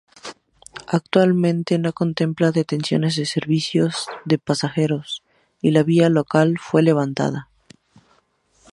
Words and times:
Actualmente 0.87 1.77
no 1.77 1.93
contempla 1.93 2.51
detenciones 2.51 3.15
de 3.17 3.27
servicios 3.27 4.07
de 4.25 4.39
pasajeros, 4.39 5.21
y 5.61 5.69
la 5.69 5.83
vía 5.83 6.09
local 6.09 6.57
fue 6.59 6.81
levantada. 6.81 7.51